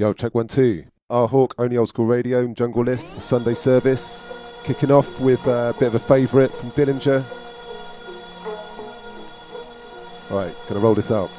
Yo, 0.00 0.12
check 0.12 0.32
one 0.32 0.46
two. 0.46 0.84
Our 1.10 1.26
Hawk, 1.26 1.56
only 1.58 1.76
old 1.76 1.88
school 1.88 2.06
radio 2.06 2.46
Jungle 2.54 2.84
List, 2.84 3.04
Sunday 3.18 3.54
service. 3.54 4.24
Kicking 4.62 4.92
off 4.92 5.18
with 5.18 5.44
uh, 5.48 5.72
a 5.74 5.76
bit 5.76 5.88
of 5.88 5.96
a 5.96 5.98
favourite 5.98 6.54
from 6.54 6.70
Dillinja. 6.70 7.24
Alright, 10.30 10.54
gonna 10.68 10.78
roll 10.78 10.94
this 10.94 11.10
out. 11.10 11.30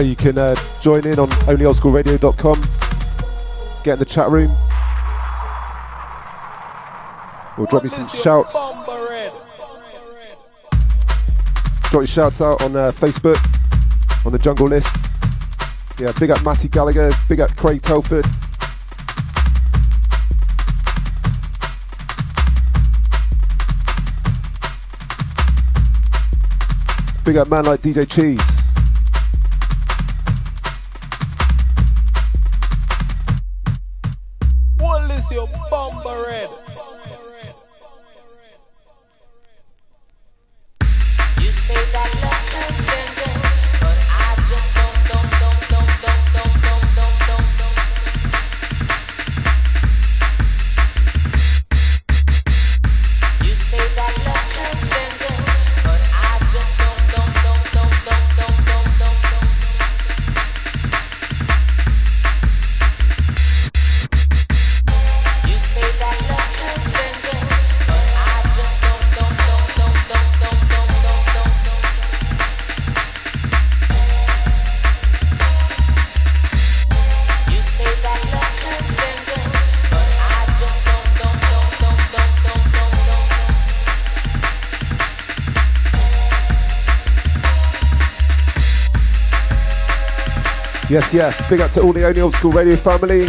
You 0.00 0.14
can 0.14 0.38
uh, 0.38 0.54
join 0.80 1.06
in 1.06 1.18
on 1.18 1.28
onlyoldskoolradio.com, 1.28 2.62
get 3.82 3.94
in 3.94 3.98
the 3.98 4.04
chat 4.04 4.30
room. 4.30 4.50
We'll 7.56 7.66
drop 7.66 7.82
you 7.82 7.88
some 7.88 8.06
shouts. 8.08 8.52
Drop 11.90 11.92
your 11.92 12.06
shouts 12.06 12.40
out 12.40 12.62
on 12.62 12.76
uh, 12.76 12.92
Facebook, 12.92 13.36
on 14.24 14.30
the 14.30 14.38
Jungle 14.38 14.68
List. 14.68 14.94
Yeah, 15.98 16.12
big 16.20 16.30
up 16.30 16.44
Matty 16.44 16.68
Gallagher, 16.68 17.10
big 17.28 17.40
up 17.40 17.56
Craig 17.56 17.82
Telford. 17.82 18.24
Big 27.24 27.36
up 27.36 27.50
man 27.50 27.64
like 27.64 27.80
DJ 27.80 28.08
Cheese. 28.08 28.57
Yes, 90.90 91.12
yes. 91.12 91.46
Big 91.50 91.60
up 91.60 91.70
to 91.72 91.82
all 91.82 91.92
the 91.92 92.06
Only 92.06 92.22
Old 92.22 92.34
School 92.34 92.50
Radio 92.50 92.74
family. 92.74 93.26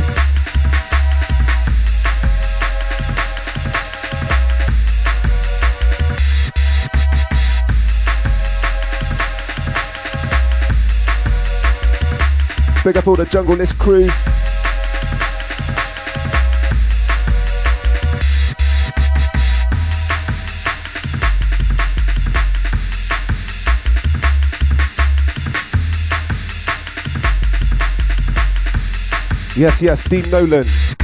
Big 12.85 12.95
up 12.95 13.07
all 13.07 13.17
the 13.17 13.27
Jungle 13.29 13.55
List 13.55 13.77
crew. 13.77 14.07
Yes, 29.59 29.81
yes, 29.81 30.03
Dean 30.07 30.23
Nolan. 30.31 30.98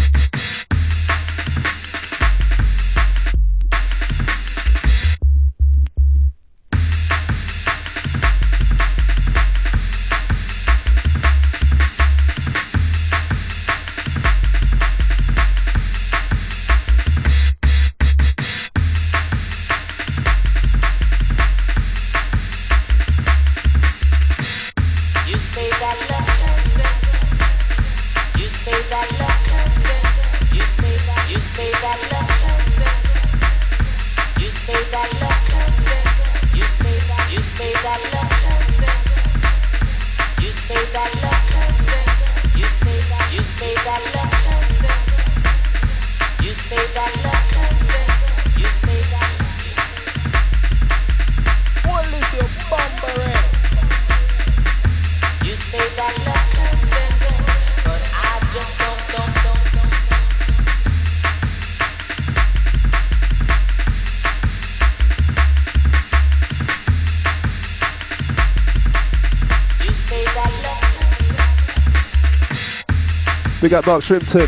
Big 73.66 73.74
up 73.74 73.88
Mark 73.88 74.04
Shrimpton. 74.04 74.46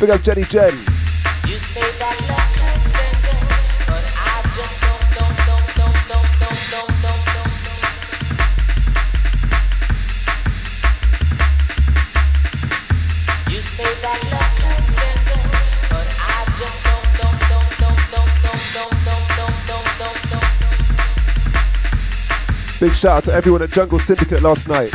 Big 0.00 0.10
up 0.10 0.20
Jenny 0.22 0.42
Jen. 0.42 0.72
Big 22.80 22.92
shout 22.94 23.18
out 23.18 23.22
to 23.22 23.32
everyone 23.32 23.62
at 23.62 23.70
Jungle 23.70 24.00
Syndicate 24.00 24.42
last 24.42 24.66
night. 24.66 24.92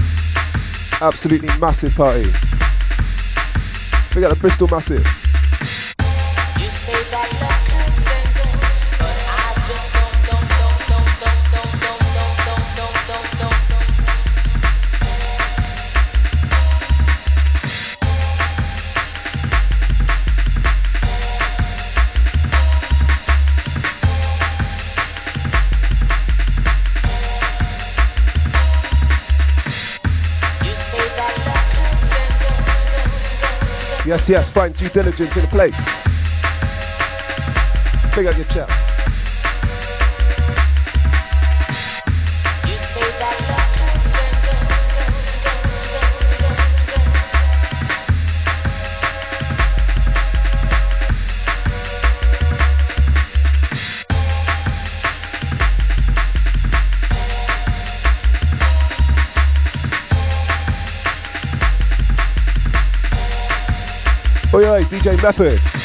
Absolutely 0.99 1.47
massive 1.59 1.95
party. 1.95 2.25
We 4.15 4.21
got 4.21 4.33
the 4.33 4.37
Bristol 4.39 4.67
Massive. 4.67 5.16
Yes, 34.29 34.49
find 34.49 34.75
due 34.75 34.89
diligence 34.89 35.37
in 35.37 35.43
a 35.45 35.47
place. 35.47 36.03
Big 38.13 38.25
up 38.25 38.35
your 38.35 38.45
chest. 38.47 38.86
DJ 64.97 65.21
Method. 65.21 65.76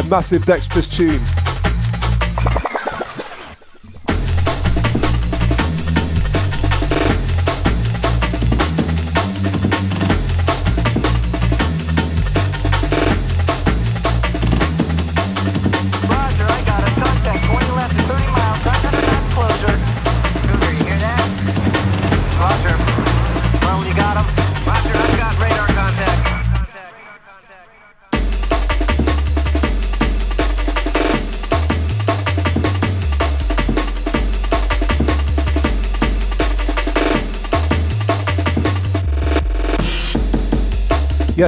Yeah, 0.00 0.08
massive 0.08 0.46
Dextrous 0.46 0.86
tune. 0.86 1.39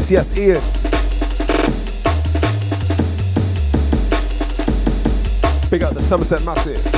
Yes, 0.03 0.11
yes, 0.11 0.37
Ian. 0.37 0.61
Big 5.71 5.85
up 5.85 5.95
the 5.95 6.03
Somerset 6.03 6.43
Massive. 6.45 6.92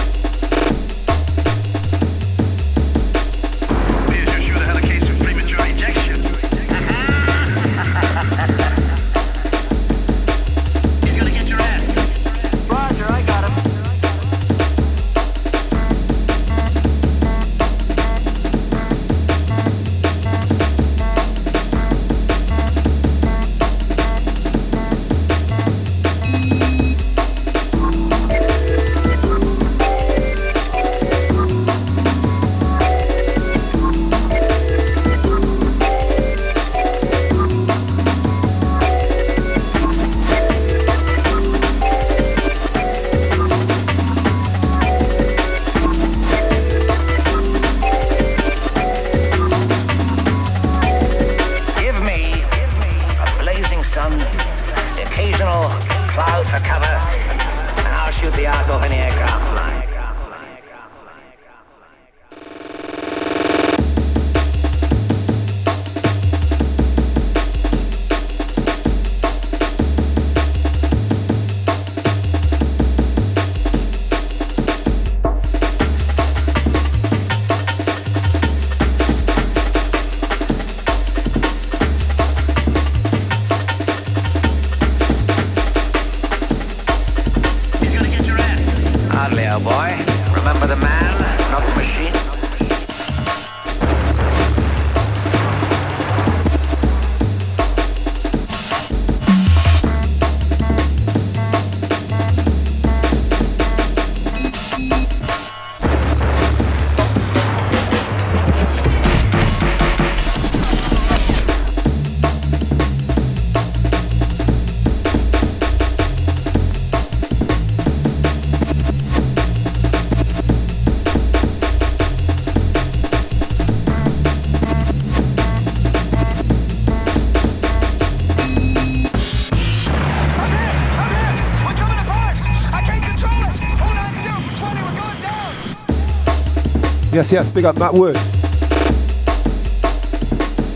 Yes, 137.15 137.31
yes, 137.31 137.49
big 137.49 137.65
up 137.65 137.79
Matt 137.79 137.95
Wood. 137.95 138.17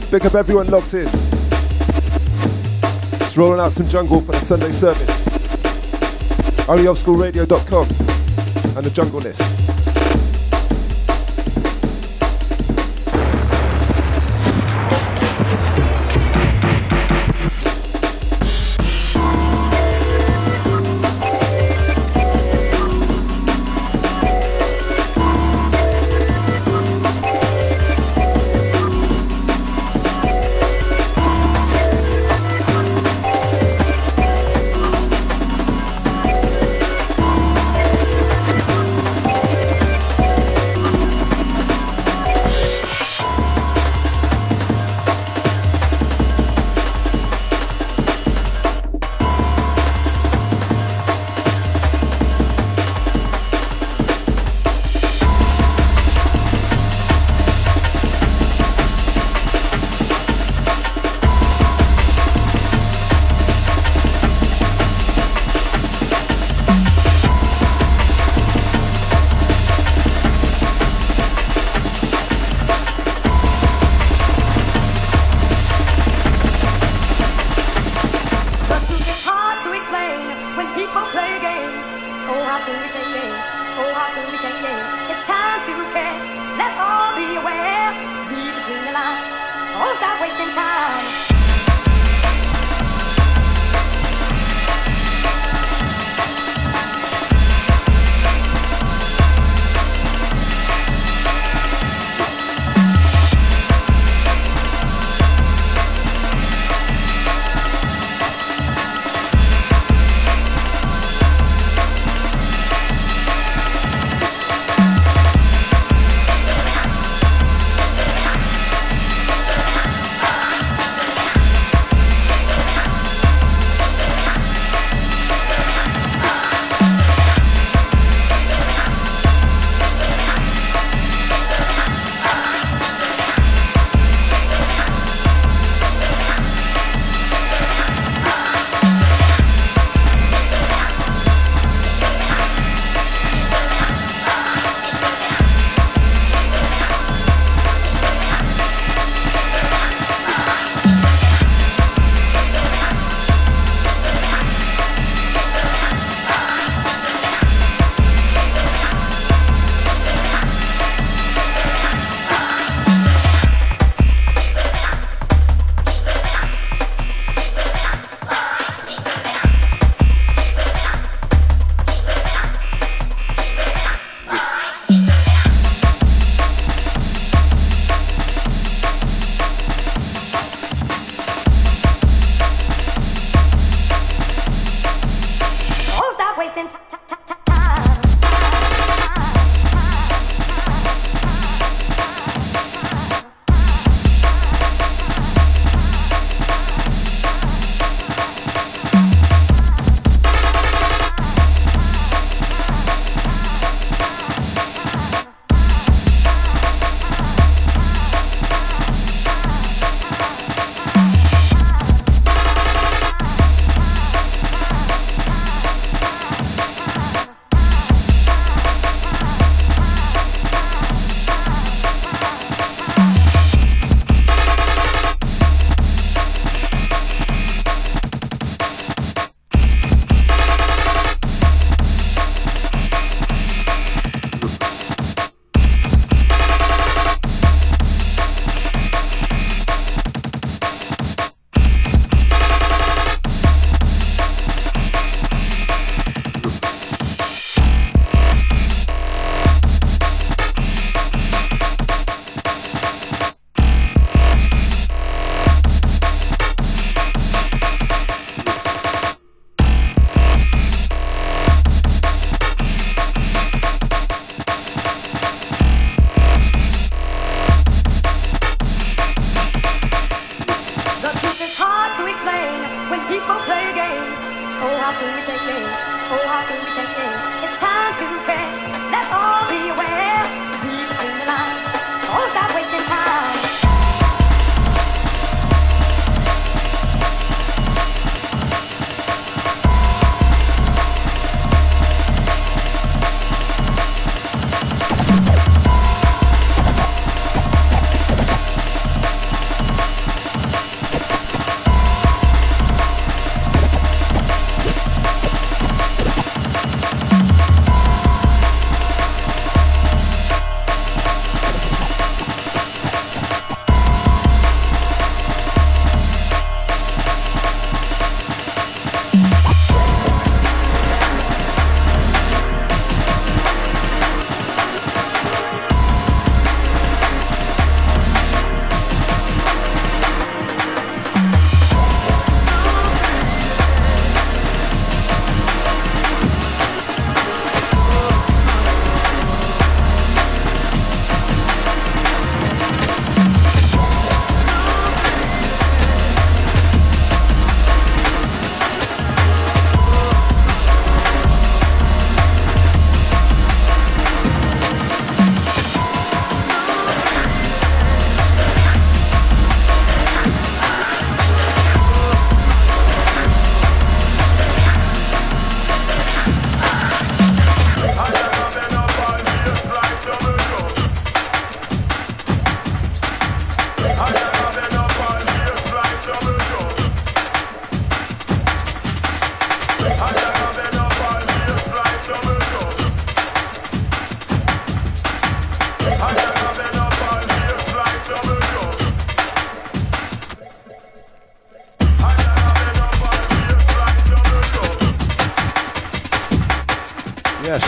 Big 0.09 0.25
up 0.25 0.37
everyone 0.37 0.69
locked 0.69 0.95
in. 0.95 1.09
Just 3.19 3.37
rolling 3.37 3.59
out 3.59 3.73
some 3.73 3.89
jungle 3.89 4.21
for 4.21 4.31
the 4.31 4.41
Sunday 4.41 4.71
service. 4.71 5.27
OnlyOldSchoolRadio.com 6.69 7.89
and 8.77 8.87
the 8.87 8.91
Jungle 8.91 9.19
List. 9.19 9.58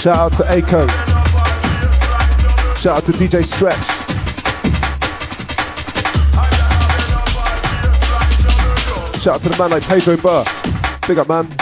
Shout 0.00 0.16
out 0.16 0.32
to 0.32 0.42
Aiko. 0.44 0.88
Shout 2.78 2.96
out 2.96 3.04
to 3.04 3.12
DJ 3.12 3.44
Stretch. 3.44 3.76
Shout 9.20 9.34
out 9.34 9.42
to 9.42 9.48
the 9.50 9.56
man 9.58 9.70
like 9.70 9.82
Pedro 9.82 10.16
Burr. 10.16 10.44
Big 11.06 11.18
up, 11.18 11.28
man. 11.28 11.59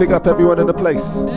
Big 0.00 0.12
up 0.12 0.26
everyone 0.26 0.58
in 0.58 0.66
the 0.66 0.72
place. 0.72 1.29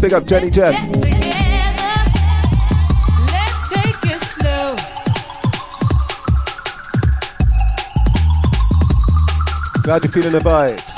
Big 0.00 0.14
up 0.14 0.24
Jenny 0.24 0.50
Jen. 0.50 0.92
Glad 9.82 10.04
you're 10.04 10.12
feeling 10.12 10.32
the 10.32 10.40
vibe. 10.42 10.89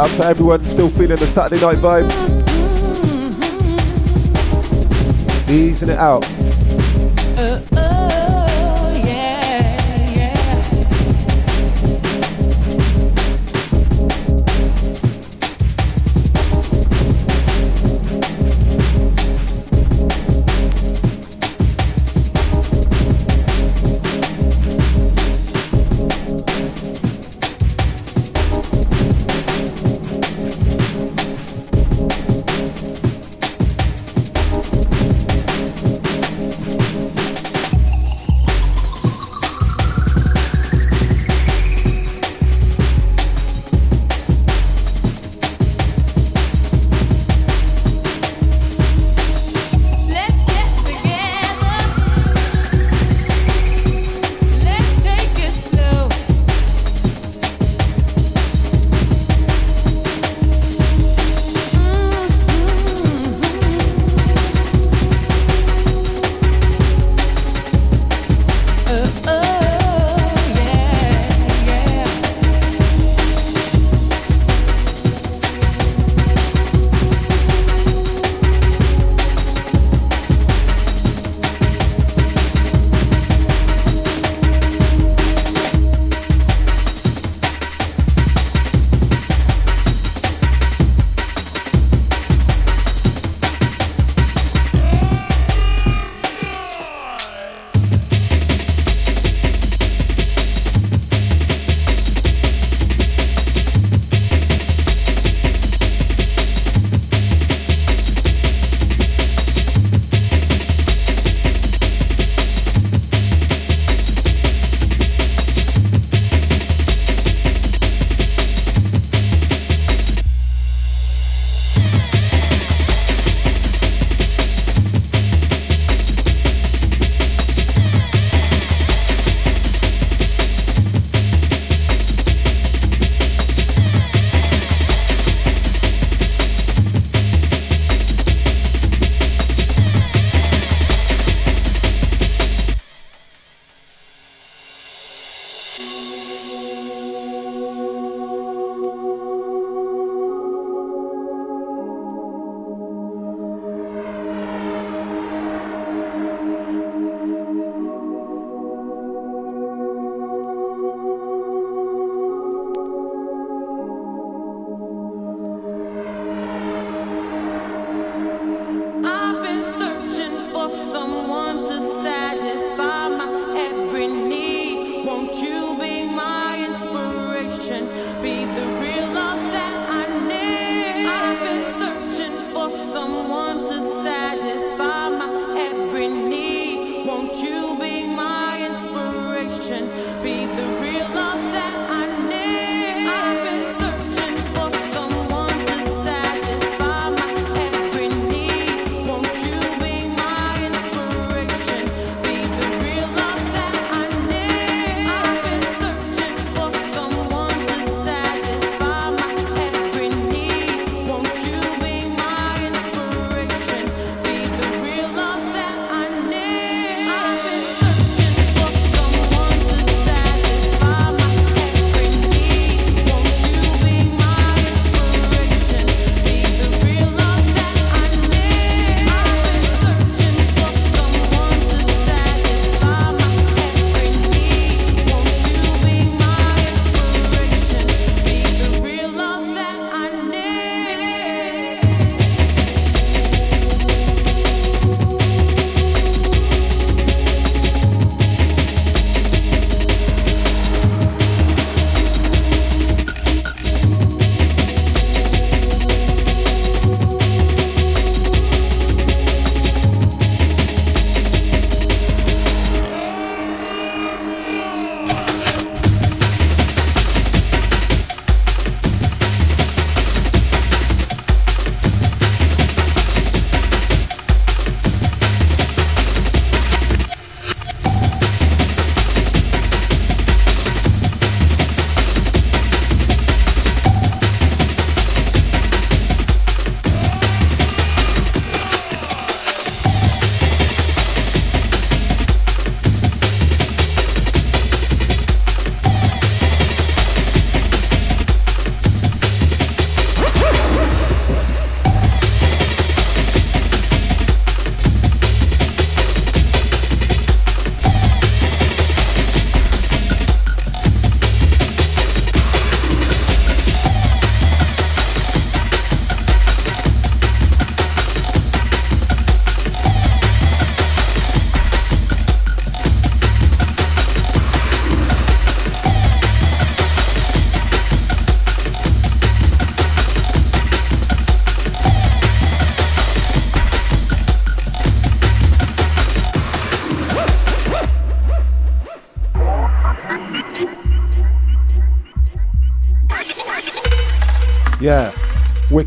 Shout 0.00 0.12
out 0.12 0.16
to 0.16 0.24
everyone 0.24 0.66
still 0.66 0.88
feeling 0.88 1.18
the 1.18 1.26
Saturday 1.26 1.60
night 1.60 1.76
vibes. 1.76 2.40
Easing 5.50 5.90
it 5.90 5.98
out. 5.98 6.24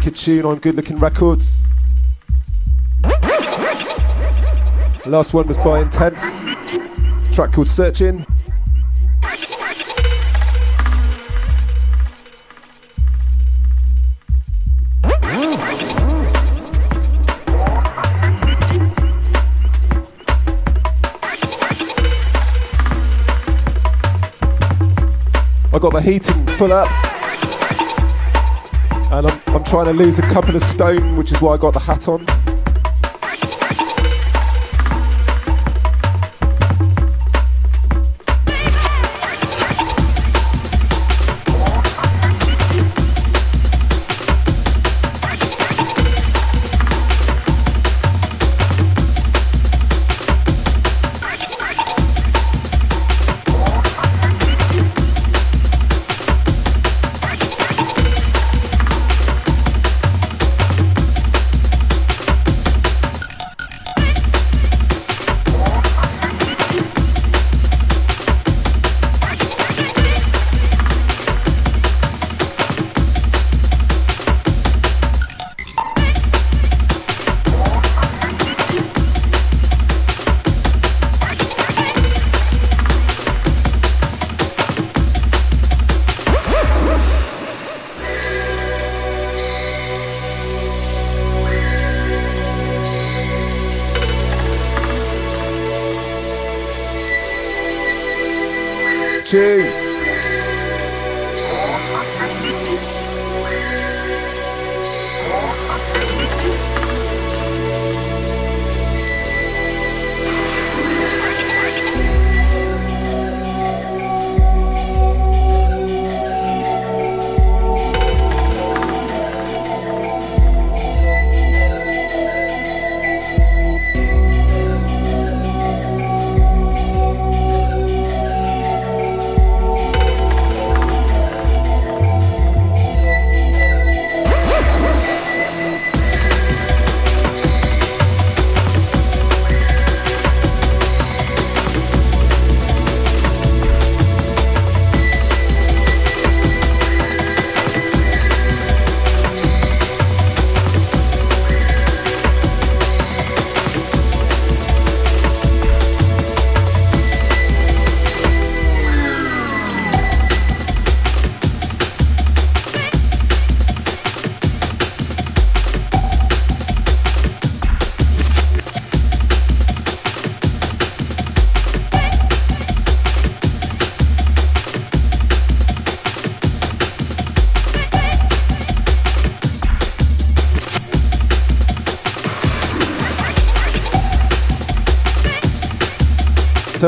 Wicked 0.03 0.19
tune 0.19 0.45
on 0.45 0.59
Good 0.59 0.75
Looking 0.75 0.99
Records. 0.99 1.55
Last 5.05 5.33
one 5.33 5.47
was 5.47 5.57
by 5.57 5.79
Intense, 5.79 6.43
track 7.33 7.53
called 7.53 7.69
Searching. 7.69 8.25
I 25.71 25.79
got 25.79 25.93
the 25.93 26.01
heating 26.01 26.45
full 26.57 26.73
up. 26.73 27.12
I'm 29.53 29.63
trying 29.63 29.85
to 29.85 29.93
lose 29.93 30.17
a 30.17 30.23
couple 30.23 30.55
of 30.55 30.63
stone, 30.63 31.15
which 31.15 31.31
is 31.31 31.39
why 31.39 31.53
I 31.53 31.57
got 31.57 31.73
the 31.73 31.79
hat 31.79 32.07
on. 32.07 32.42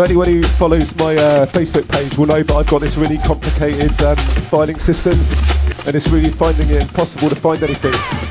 Anyone 0.06 0.28
who 0.28 0.44
follows 0.44 0.96
my 0.98 1.16
uh, 1.16 1.46
Facebook 1.48 1.90
page 1.90 2.16
will 2.18 2.28
know, 2.28 2.44
but 2.44 2.58
I've 2.58 2.68
got 2.68 2.82
this 2.82 2.96
really 2.96 3.18
complicated 3.18 3.92
um, 4.04 4.16
filing 4.52 4.78
system, 4.78 5.14
and 5.88 5.96
it's 5.96 6.08
really 6.10 6.30
finding 6.30 6.70
it 6.70 6.84
impossible 6.84 7.28
to 7.30 7.36
find 7.36 7.64
anything. 7.64 8.25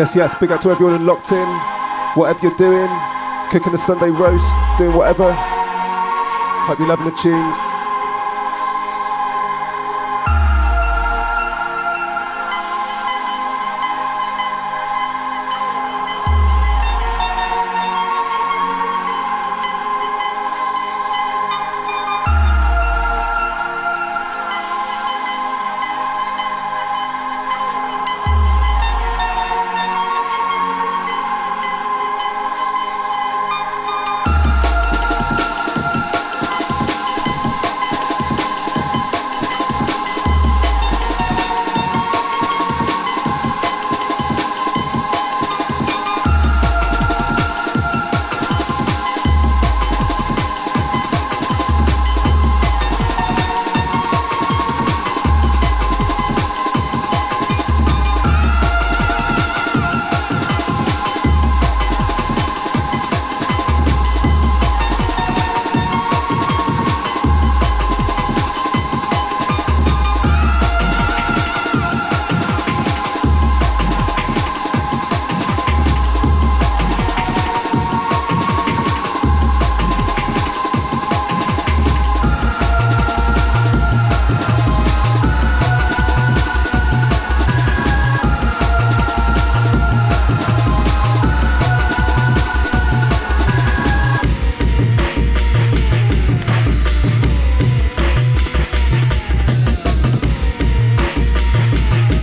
Yes, 0.00 0.16
yes, 0.16 0.34
big 0.34 0.50
up 0.50 0.62
to 0.62 0.70
everyone 0.70 0.94
in 0.94 1.04
locked 1.04 1.30
in. 1.30 1.46
Whatever 2.14 2.38
you're 2.44 2.56
doing, 2.56 2.88
cooking 3.50 3.74
a 3.74 3.76
Sunday 3.76 4.08
roast, 4.08 4.56
doing 4.78 4.96
whatever. 4.96 5.30
Hope 5.34 6.78
you're 6.78 6.88
loving 6.88 7.04
the 7.04 7.16
tunes. 7.20 7.79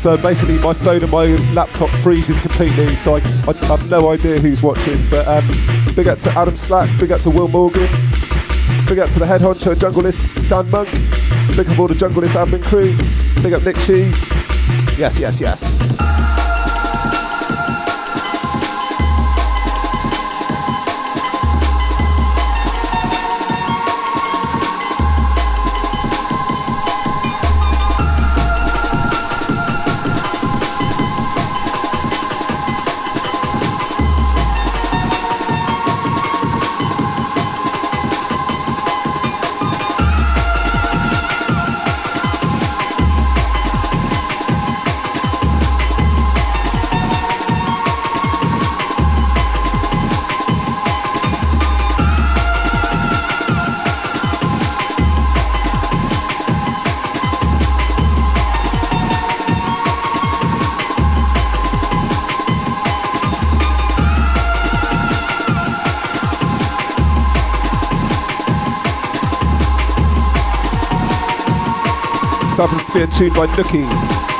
So 0.07 0.15
basically, 0.15 0.57
my 0.59 0.71
phone 0.71 1.03
and 1.03 1.11
my 1.11 1.25
laptop 1.51 1.89
freezes 1.89 2.39
completely, 2.39 2.95
so 2.95 3.17
I, 3.17 3.21
I 3.45 3.53
have 3.65 3.89
no 3.89 4.09
idea 4.09 4.39
who's 4.39 4.63
watching. 4.63 4.97
But 5.09 5.27
um, 5.27 5.45
big 5.97 6.07
up 6.07 6.17
to 6.19 6.29
Adam 6.31 6.55
Slack, 6.55 6.89
big 6.97 7.11
up 7.11 7.19
to 7.23 7.29
Will 7.29 7.49
Morgan, 7.49 7.89
big 8.87 8.99
up 8.99 9.09
to 9.09 9.19
the 9.19 9.25
head 9.27 9.41
honcho 9.41 9.75
junglist 9.75 10.29
Dan 10.47 10.71
Monk, 10.71 10.89
big 11.57 11.67
up 11.67 11.77
all 11.77 11.89
the 11.89 11.93
junglist 11.93 12.41
admin 12.41 12.63
crew, 12.63 12.95
big 13.43 13.51
up 13.51 13.63
Nick 13.63 13.75
Cheese. 13.79 14.31
Yes, 14.97 15.19
yes, 15.19 15.41
yes. 15.41 16.06
This 72.97 73.05
happens 73.05 73.19
to 73.19 73.25
be 73.25 73.27
a 73.27 73.29
tune 73.29 73.37
by 73.37 73.45
Nookie. 73.53 74.36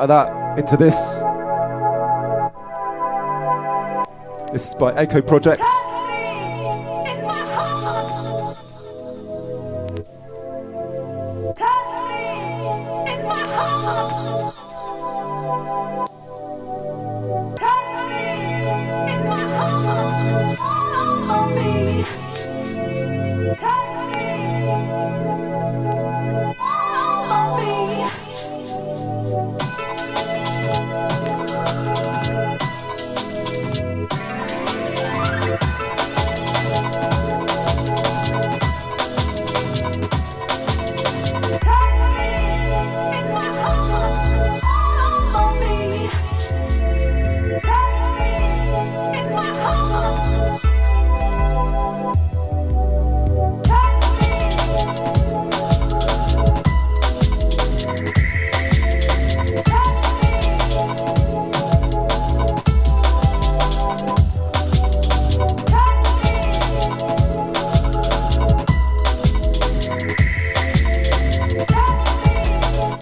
Out 0.00 0.08
of 0.08 0.08
that 0.08 0.58
into 0.58 0.76
this. 0.76 0.96
This 4.52 4.68
is 4.68 4.74
by 4.74 4.92
Echo 4.94 5.20
Project. 5.20 5.62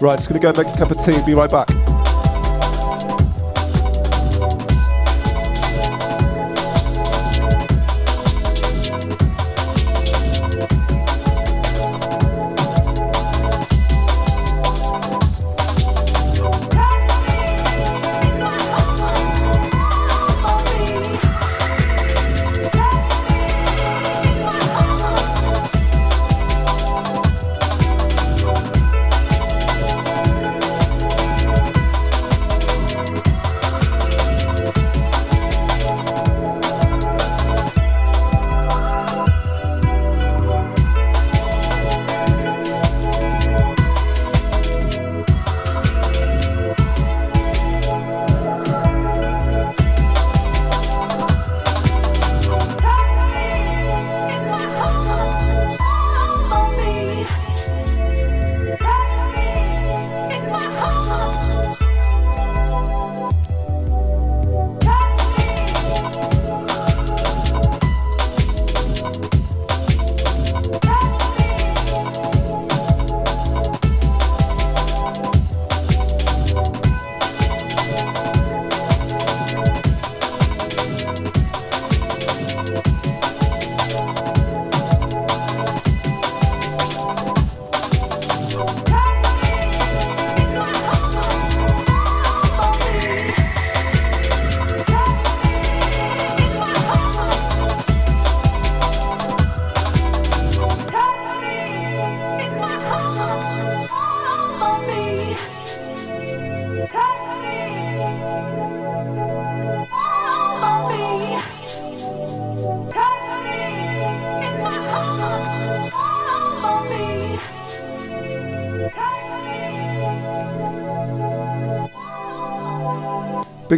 Right, 0.09 0.17
just 0.17 0.27
gonna 0.27 0.39
go 0.39 0.51
make 0.59 0.73
a 0.73 0.75
cup 0.75 0.89
of 0.89 0.97
tea 0.97 1.13
and 1.13 1.23
be 1.23 1.35
right 1.35 1.51
back. 1.51 1.78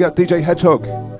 Up 0.03 0.15
DJ 0.15 0.41
Hedgehog. 0.41 1.10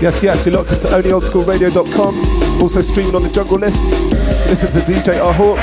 Yes, 0.00 0.22
yes, 0.22 0.46
you're 0.46 0.54
locked 0.54 0.72
into 0.72 0.86
onlyoldskoolradio.com. 0.86 2.62
Also 2.62 2.80
streaming 2.80 3.14
on 3.14 3.22
the 3.22 3.28
Jungle 3.28 3.58
List. 3.58 3.84
Listen 4.48 4.70
to 4.72 4.78
DJ 4.78 5.22
R 5.22 5.32
Hawk. 5.34 5.58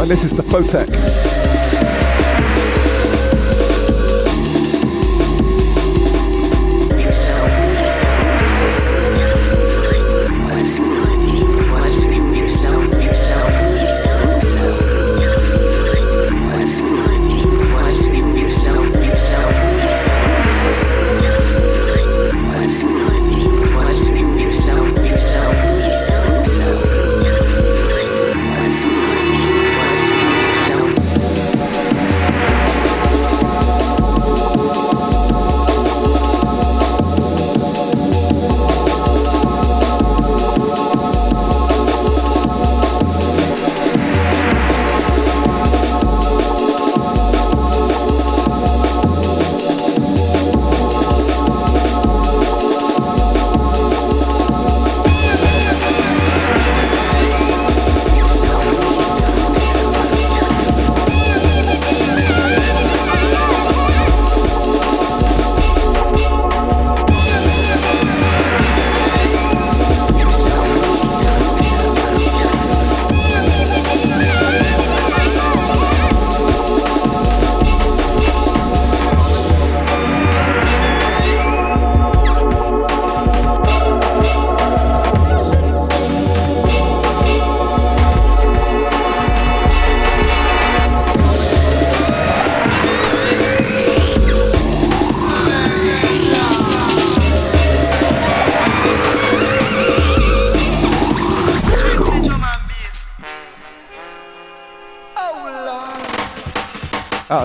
And 0.00 0.10
this 0.10 0.24
is 0.24 0.34
the 0.34 0.42
Photek. 0.42 1.31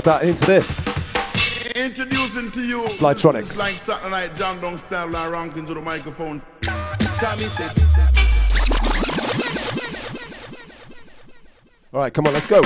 That 0.08 0.24
into 0.24 0.46
this. 0.46 0.86
Introducing 1.76 2.50
to 2.52 2.62
you 2.62 2.84
Flytronix. 2.84 3.60
like 3.60 3.74
Saturday 3.74 4.10
Night 4.10 4.36
Jam 4.38 4.62
Down 4.62 4.78
style 4.78 5.10
like 5.10 5.30
ranking 5.30 5.66
to 5.66 5.74
the 5.74 5.82
microphone. 5.82 6.42
All 11.92 12.00
right, 12.00 12.14
come 12.14 12.26
on, 12.26 12.32
let's 12.32 12.48
go. 12.48 12.62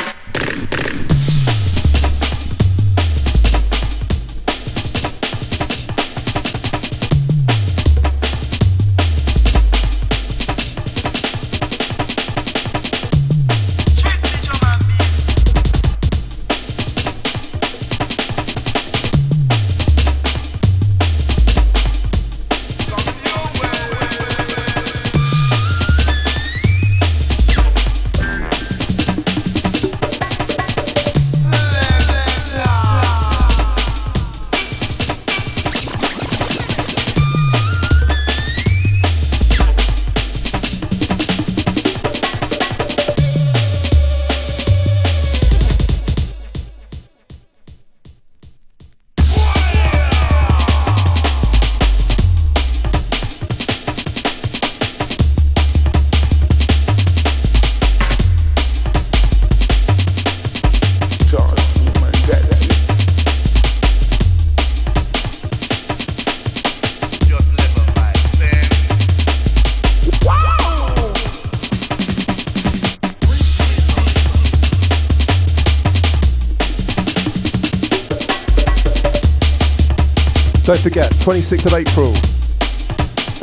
26th 81.21 81.67
of 81.67 81.73
April 81.75 82.15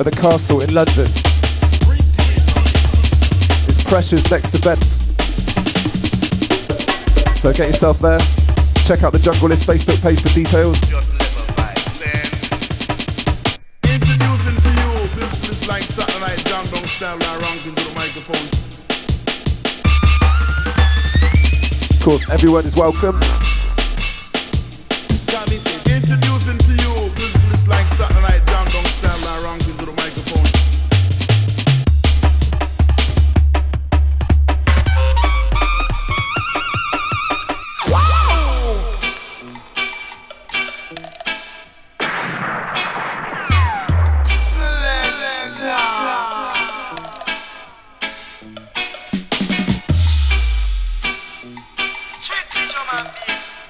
at 0.01 0.05
the 0.05 0.11
Castle 0.11 0.62
in 0.62 0.74
London. 0.74 1.07
It's 3.68 3.81
Pressure's 3.85 4.29
next 4.33 4.53
event. 4.55 4.83
So 7.39 7.53
get 7.53 7.68
yourself 7.68 8.01
there. 8.01 8.18
Check 8.85 9.05
out 9.05 9.12
the 9.12 9.20
Jungle 9.20 9.51
List 9.51 9.64
Facebook 9.64 10.03
page 10.03 10.20
for 10.20 10.29
details. 10.31 10.83
Introducing 13.85 14.57
to 14.61 14.70
you 14.74 14.91
this, 15.14 15.39
this 15.47 15.68
like 15.68 15.85
Saturday 15.85 16.18
Night 16.18 16.41
style 16.89 17.16
like 17.16 17.41
ranking 17.41 17.76
to 17.76 17.85
the 17.85 17.95
microphone. 17.95 18.49
Of 21.97 22.01
course, 22.03 22.29
everyone 22.29 22.66
is 22.66 22.74
welcome. 22.74 23.20
Drum 52.69 52.87
and 52.93 53.09
bass. 53.27 53.68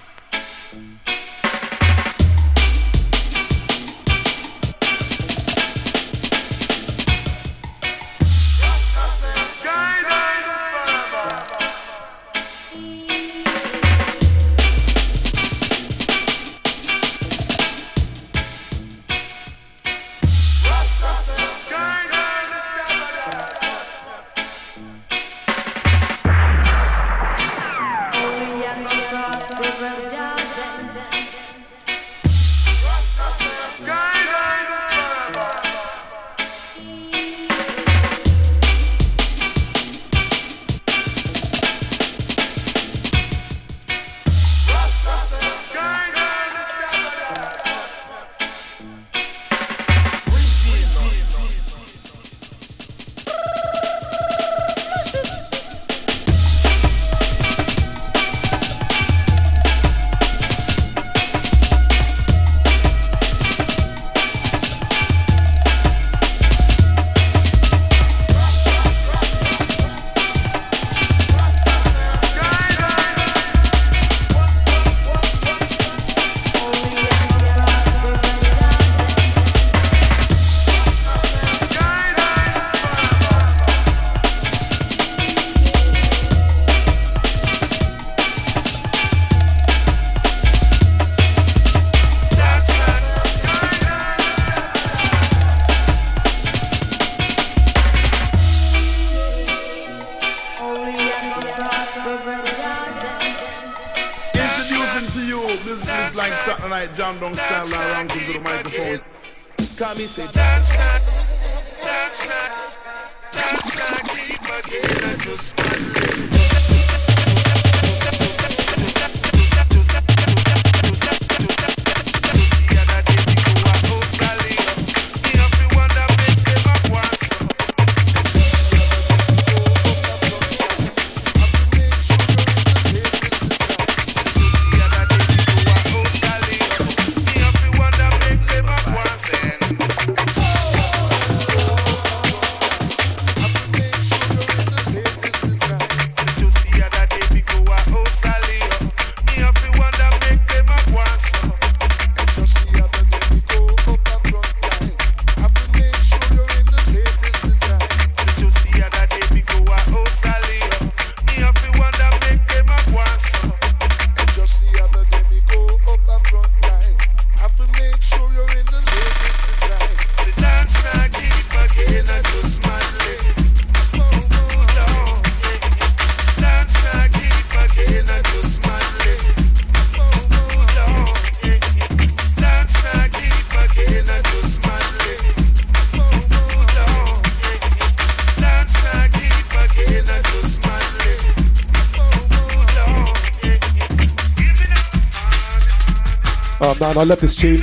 Man, 196.81 196.97
I 196.97 197.03
love 197.03 197.21
this 197.21 197.35
tune. 197.35 197.59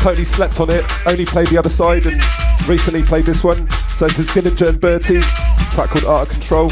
Totally 0.00 0.24
slept 0.24 0.58
on 0.58 0.70
it. 0.70 0.82
Only 1.06 1.26
played 1.26 1.48
the 1.48 1.58
other 1.58 1.68
side 1.68 2.06
and 2.06 2.14
recently 2.66 3.02
played 3.02 3.24
this 3.24 3.44
one. 3.44 3.68
So 3.68 4.06
this 4.06 4.18
is 4.18 4.30
Dillinja 4.30 4.70
and 4.70 4.80
Bertie, 4.80 5.20
track 5.74 5.90
called 5.90 6.04
Art 6.06 6.28
of 6.28 6.32
Control. 6.32 6.70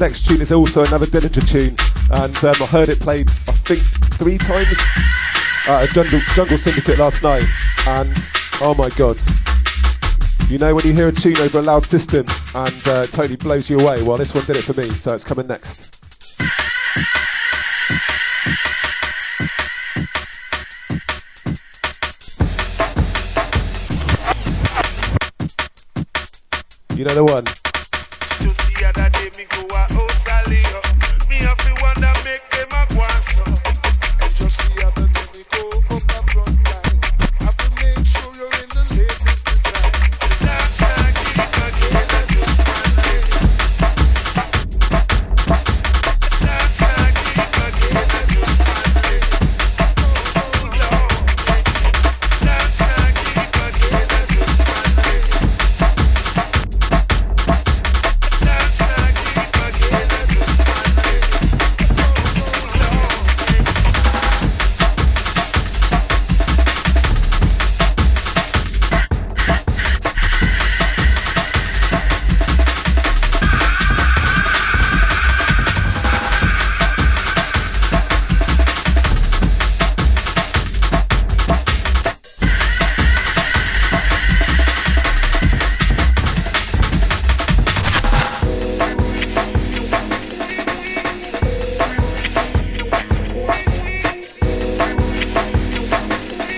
Next 0.00 0.26
tune 0.26 0.40
is 0.40 0.50
also 0.50 0.84
another 0.84 1.06
Dillinja 1.06 1.46
tune, 1.46 1.76
and 2.10 2.36
um, 2.44 2.54
I 2.60 2.66
heard 2.66 2.88
it 2.88 2.98
played 2.98 3.28
I 3.28 3.54
think 3.54 3.80
three 4.18 4.36
times 4.36 4.76
at 5.68 5.88
a 5.88 5.94
Jungle, 5.94 6.18
Jungle 6.34 6.56
Syndicate 6.56 6.98
last 6.98 7.22
night, 7.22 7.44
and 7.86 8.10
oh 8.62 8.74
my 8.76 8.88
god! 8.96 9.16
You 10.50 10.58
know 10.58 10.74
when 10.74 10.84
you 10.84 10.92
hear 10.92 11.08
a 11.08 11.12
tune 11.12 11.36
over 11.36 11.60
a 11.60 11.62
loud 11.62 11.84
system 11.84 12.26
and 12.56 12.88
uh, 12.88 13.04
it 13.04 13.12
totally 13.12 13.36
blows 13.36 13.70
you 13.70 13.78
away. 13.78 13.94
Well, 14.02 14.16
this 14.16 14.34
one 14.34 14.44
did 14.44 14.56
it 14.56 14.64
for 14.64 14.78
me, 14.78 14.88
so 14.88 15.14
it's 15.14 15.22
coming 15.24 15.46
next. 15.46 16.00
You 26.98 27.04
know 27.04 27.14
the 27.14 27.24
one. 27.24 27.61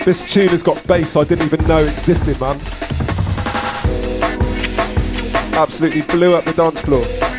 This 0.05 0.31
tune 0.31 0.49
has 0.49 0.61
got 0.61 0.85
bass 0.85 1.15
I 1.15 1.23
didn't 1.23 1.45
even 1.45 1.67
know 1.67 1.79
existed, 1.79 2.39
man. 2.39 2.55
Absolutely 5.55 6.03
blew 6.03 6.35
up 6.35 6.45
the 6.45 6.53
dance 6.53 6.79
floor. 6.81 7.34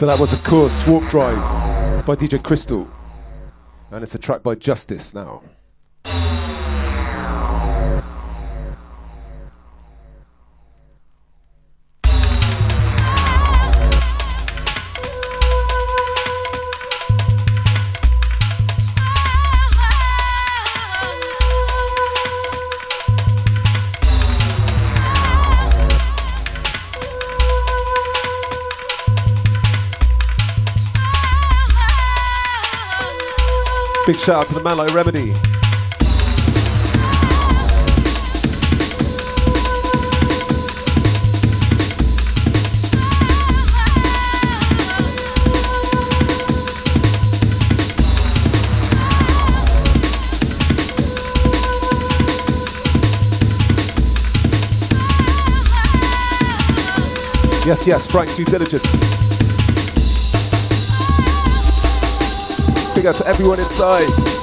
So 0.00 0.06
that 0.06 0.18
was, 0.18 0.32
of 0.32 0.42
course, 0.44 0.88
Warp 0.88 1.06
Drive 1.10 1.36
by 2.06 2.16
DJ 2.16 2.38
Crystl. 2.38 2.88
And 3.90 4.02
it's 4.02 4.14
a 4.14 4.18
track 4.18 4.42
by 4.42 4.54
Justice 4.54 5.12
now. 5.12 5.42
Big 34.10 34.18
shout 34.18 34.40
out 34.40 34.46
to 34.48 34.54
the 34.54 34.60
like 34.74 34.92
Remedy. 34.92 35.36
Yes, 57.64 57.86
yes, 57.86 58.08
Frank 58.08 58.34
Due 58.34 58.44
Diligence. 58.44 59.19
Big 63.00 63.06
out 63.06 63.14
to 63.14 63.26
everyone 63.26 63.58
inside. 63.58 64.39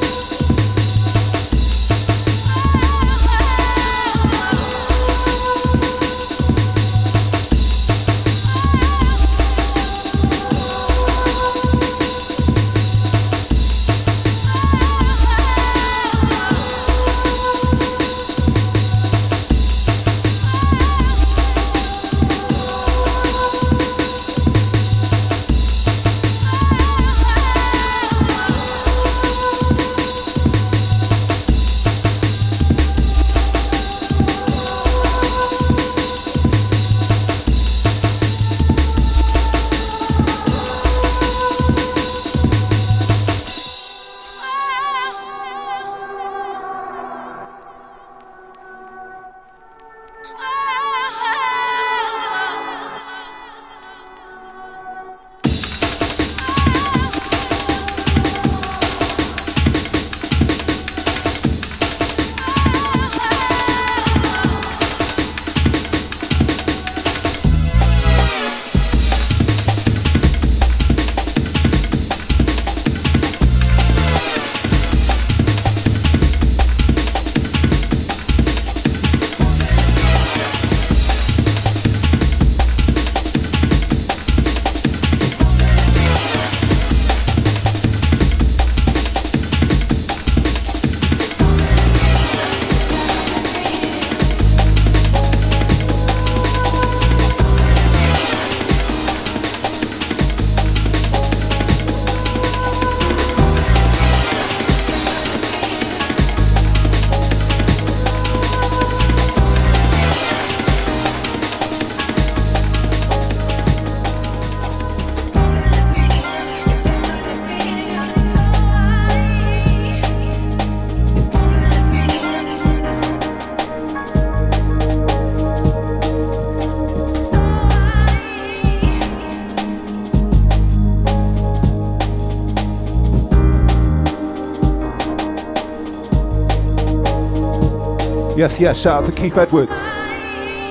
Yes, 138.38 138.62
yes, 138.62 138.80
shout 138.80 139.02
out 139.02 139.06
to 139.08 139.12
Keith 139.12 139.36
Edwards. 139.36 139.72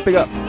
Big 0.05 0.15
up. 0.15 0.46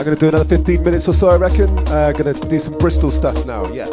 I'm 0.00 0.06
going 0.06 0.16
to 0.16 0.20
do 0.20 0.28
another 0.28 0.48
15 0.48 0.82
minutes 0.82 1.06
or 1.08 1.12
so, 1.12 1.28
I 1.28 1.36
reckon. 1.36 1.68
Uh, 1.88 2.10
going 2.12 2.34
to 2.34 2.48
do 2.48 2.58
some 2.58 2.72
Bristol 2.78 3.10
stuff 3.10 3.44
now, 3.44 3.70
yeah. 3.70 3.84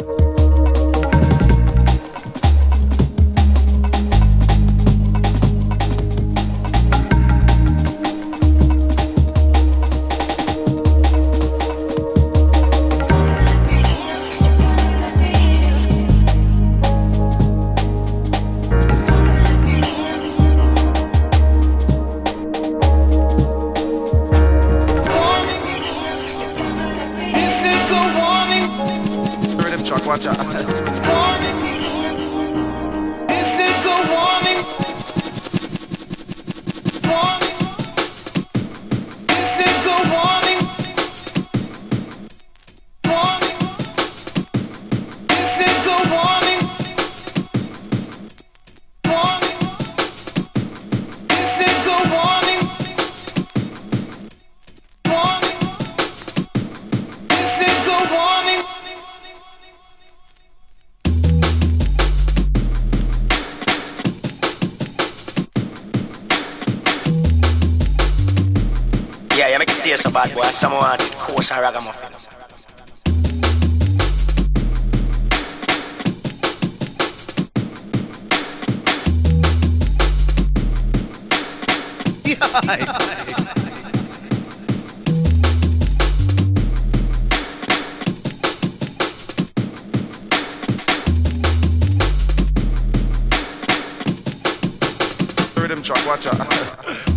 rhythm 95.68 95.82
track, 95.82 96.06
watch 96.06 96.26
out. 96.26 97.04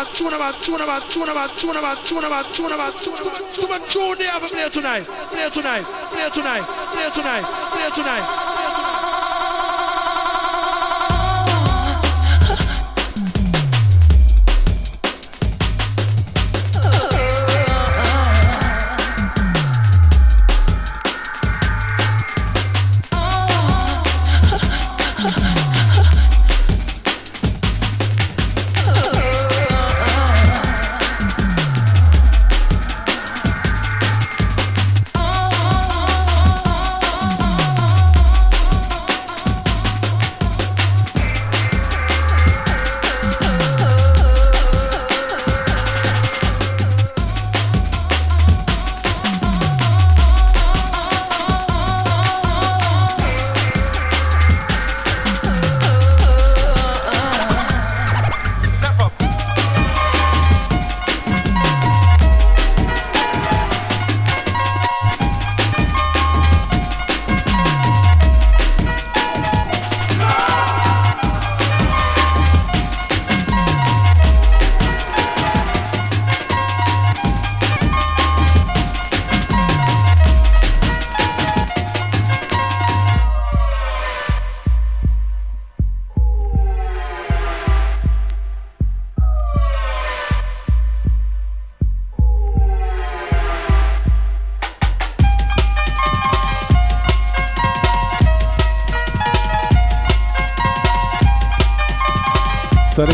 about, 0.00 0.14
tune 0.14 0.32
about, 0.32 0.54
tune 0.62 0.80
about, 0.80 1.02
tune 1.10 1.28
about, 1.28 1.56
tune 1.56 1.76
about, 1.76 1.98
tune 2.04 2.24
about, 2.24 2.46
tune 2.54 2.72
about, 2.72 2.96
tune 2.96 3.12
about, 3.12 3.88
tune 3.90 4.18
they 4.18 4.24
have 4.24 4.42
a 4.42 4.48
play 4.48 4.68
tonight, 4.70 5.04
play 5.04 5.50
tonight, 5.50 5.84
play 6.08 6.30
tonight, 6.30 6.64
play 6.88 7.10
tonight, 7.10 7.44
play 7.70 7.90
tonight. 7.90 8.49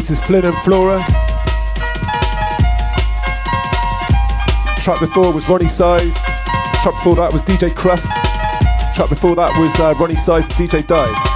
This 0.07 0.20
is 0.20 0.24
Flynn 0.24 0.45
and 0.45 0.57
Flora. 0.59 1.05
Track 4.81 5.01
before 5.01 5.33
was 5.33 5.47
Roni 5.47 5.69
Size. 5.69 6.15
Track 6.81 6.95
before 6.95 7.16
that 7.16 7.31
was 7.33 7.43
DJ 7.43 7.70
Krust. 7.70 8.07
Track 8.95 9.09
before 9.09 9.35
that 9.35 9.59
was 9.59 9.74
uh, 9.81 9.95
Roni 9.95 10.16
Size, 10.16 10.47
DJ 10.47 10.87
Die. 10.87 11.36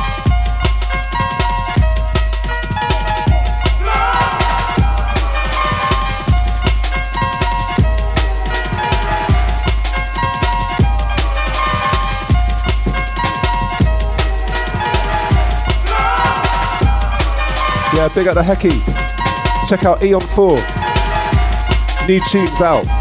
Yeah, 18.01 18.09
big 18.09 18.29
up 18.29 18.35
the 18.35 18.41
Hecky. 18.41 18.73
Check 19.69 19.85
out 19.85 20.03
Eon 20.03 20.23
4. 20.23 20.57
New 22.09 22.21
tunes 22.31 22.63
out. 22.63 23.00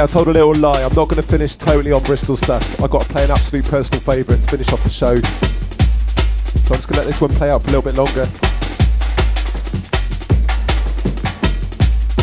I 0.00 0.06
told 0.06 0.28
a 0.28 0.32
little 0.32 0.54
lie. 0.54 0.82
I'm 0.82 0.94
not 0.94 1.08
going 1.08 1.20
to 1.20 1.22
finish 1.22 1.56
totally 1.56 1.92
on 1.92 2.02
Bristol 2.02 2.34
stuff. 2.34 2.80
I've 2.82 2.88
got 2.88 3.02
to 3.02 3.08
play 3.08 3.24
an 3.24 3.30
absolute 3.30 3.66
personal 3.66 4.00
favourite 4.00 4.40
to 4.42 4.50
finish 4.50 4.72
off 4.72 4.82
the 4.82 4.88
show. 4.88 5.16
So 5.16 6.74
I'm 6.74 6.78
just 6.78 6.88
going 6.88 6.94
to 6.94 7.00
let 7.00 7.06
this 7.06 7.20
one 7.20 7.30
play 7.30 7.50
out 7.50 7.62
for 7.62 7.68
a 7.68 7.72
little 7.72 7.82
bit 7.82 7.96
longer. 7.96 8.22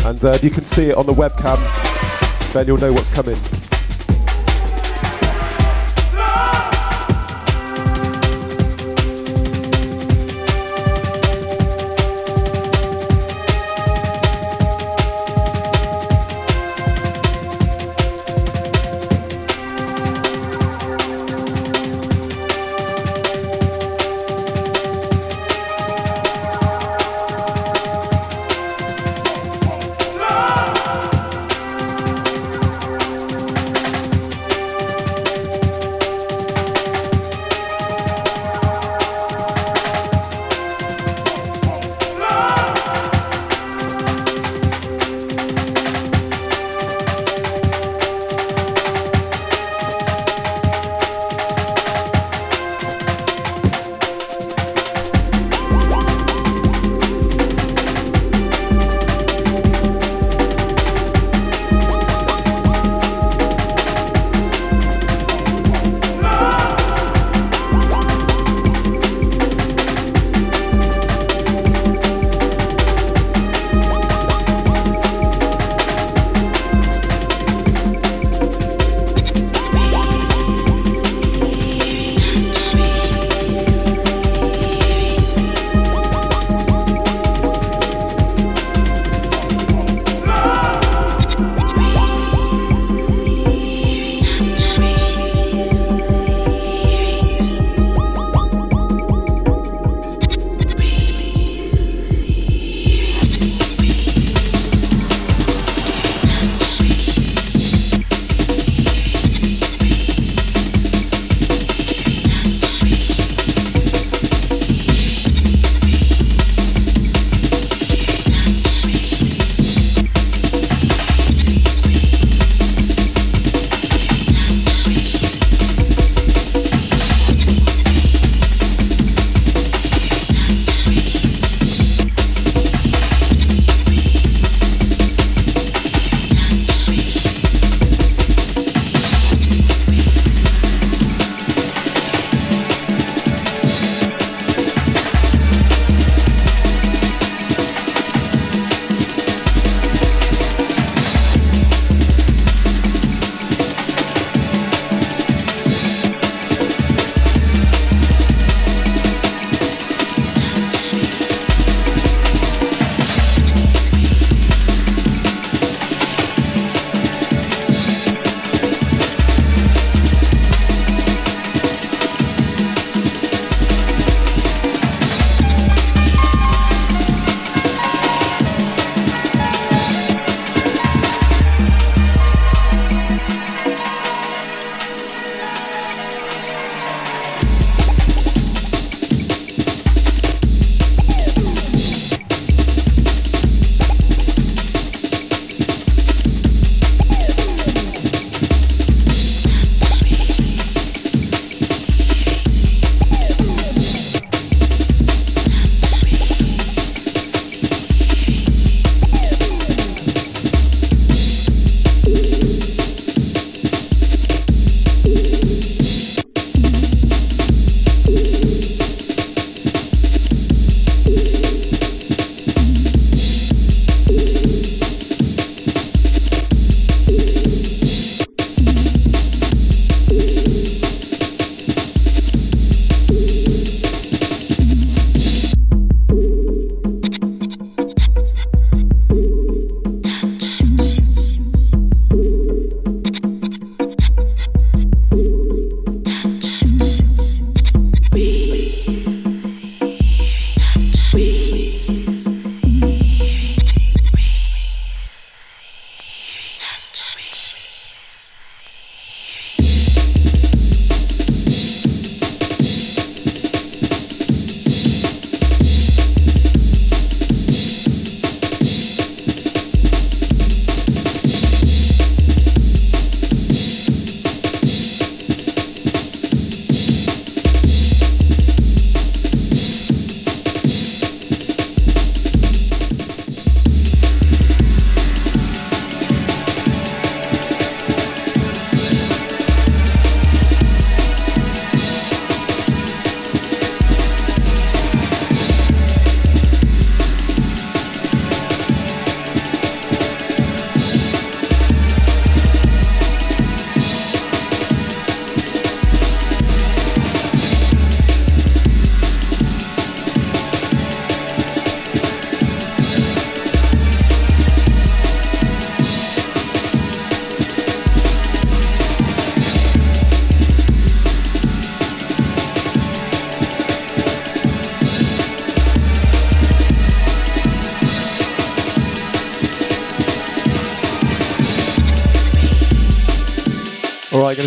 And 0.08 0.24
uh, 0.24 0.38
you 0.42 0.50
can 0.50 0.64
see 0.64 0.86
it 0.86 0.96
on 0.96 1.06
the 1.06 1.12
webcam, 1.12 1.58
then 2.52 2.66
you'll 2.66 2.78
know 2.78 2.92
what's 2.92 3.10
coming. 3.10 3.36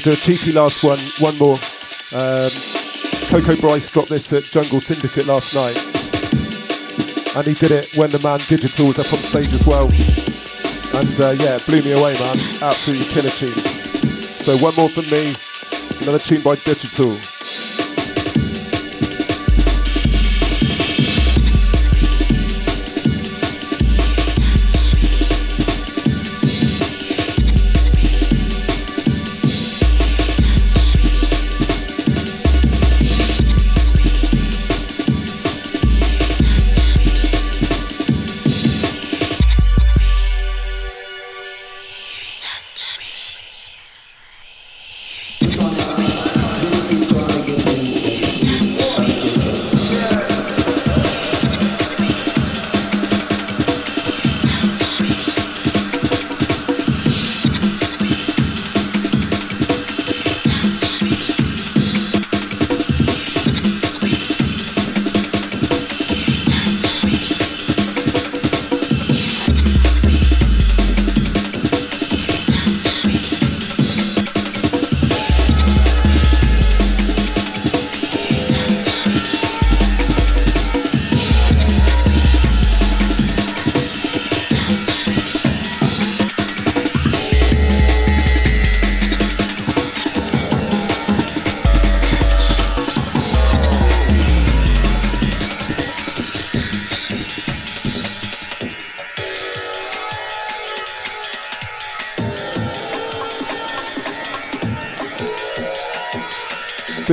To 0.02 0.10
do 0.10 0.14
a 0.14 0.16
cheeky 0.16 0.52
last 0.52 0.84
one. 0.84 1.00
One 1.20 1.38
more. 1.38 1.58
Um, 2.14 2.50
Coco 3.30 3.56
Bryce 3.62 3.92
dropped 3.92 4.10
this 4.10 4.34
at 4.34 4.44
Jungle 4.44 4.82
Syndicate 4.82 5.28
last 5.28 5.54
night, 5.54 5.78
and 7.38 7.46
he 7.48 7.54
did 7.54 7.72
it 7.72 7.96
when 7.96 8.10
the 8.10 8.20
man 8.24 8.40
Digital 8.48 8.88
was 8.88 9.00
up 9.00 9.12
on 9.14 9.20
stage 9.20 9.54
as 9.54 9.68
well. 9.68 9.86
And 9.86 11.22
uh, 11.22 11.36
yeah, 11.44 11.58
blew 11.66 11.82
me 11.82 11.92
away, 11.92 12.14
man. 12.14 12.38
Absolutely 12.62 13.06
killer 13.06 13.30
tune. 13.30 13.50
So 14.42 14.58
one 14.58 14.76
more 14.76 14.90
from 14.90 15.06
me, 15.12 15.36
another 16.02 16.20
tune 16.20 16.42
by 16.42 16.56
Digital. 16.56 17.31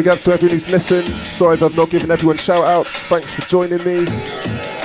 Ups 0.08 0.24
to 0.24 0.32
everyone 0.32 0.54
who's 0.54 0.70
listened. 0.70 1.16
Sorry 1.16 1.54
if 1.54 1.62
I've 1.62 1.76
not 1.76 1.90
given 1.90 2.10
everyone 2.10 2.36
shout 2.36 2.64
outs. 2.64 3.04
Thanks 3.04 3.32
for 3.34 3.42
joining 3.42 3.78
me. 3.78 4.04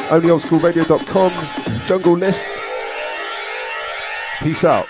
OnlyOldSchoolRadio.com. 0.09 1.83
Jungle 1.85 2.13
List. 2.13 2.49
Peace 4.41 4.63
out. 4.65 4.87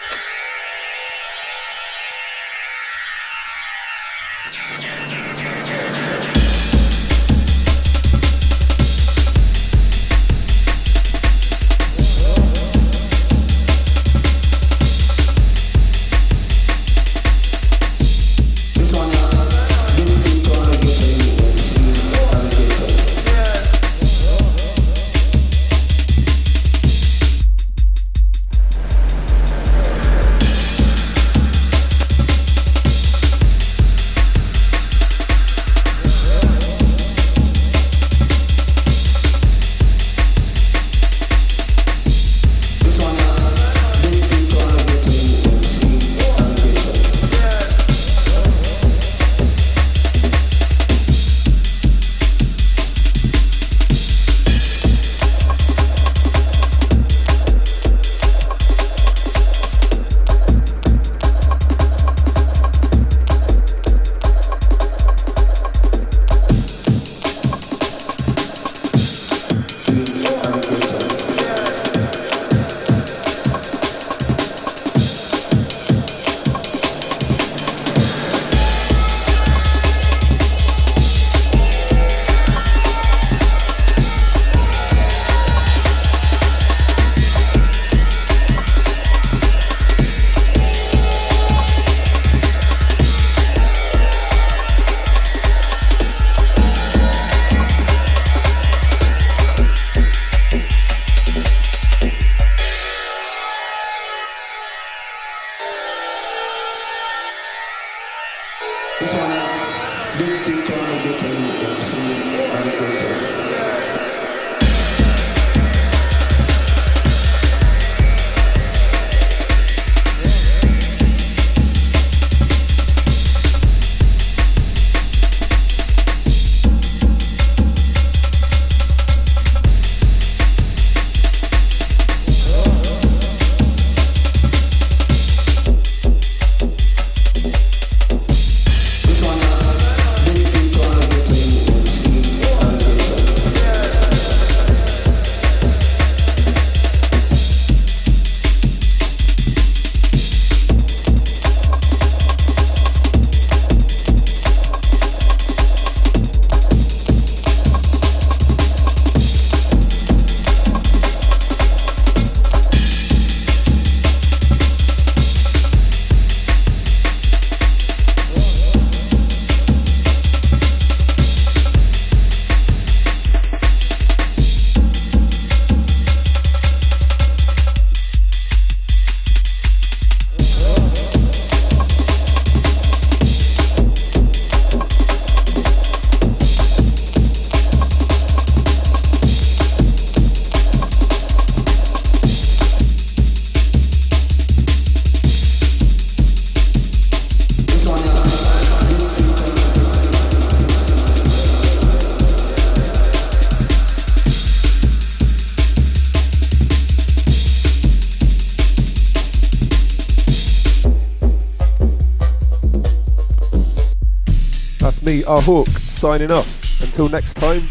Hawk, 215.42 215.68
signing 215.90 216.32
off. 216.32 216.48
Until 216.82 217.10
next 217.10 217.36
time, 217.36 217.70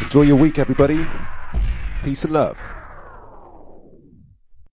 enjoy 0.00 0.22
your 0.22 0.36
week, 0.36 0.58
everybody. 0.58 1.06
Peace 2.02 2.24
and 2.24 2.32
love. 2.32 2.71